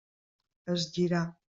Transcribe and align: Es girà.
Es 0.77 0.89
girà. 0.97 1.25